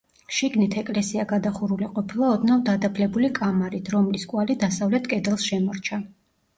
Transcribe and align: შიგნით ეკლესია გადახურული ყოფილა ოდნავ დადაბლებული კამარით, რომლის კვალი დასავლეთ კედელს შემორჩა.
შიგნით 0.35 0.77
ეკლესია 0.81 1.25
გადახურული 1.31 1.91
ყოფილა 1.99 2.33
ოდნავ 2.39 2.65
დადაბლებული 2.71 3.31
კამარით, 3.39 3.95
რომლის 3.97 4.29
კვალი 4.35 4.61
დასავლეთ 4.69 5.11
კედელს 5.17 5.51
შემორჩა. 5.55 6.07